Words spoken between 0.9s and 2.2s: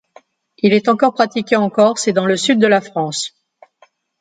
pratiqué en Corse et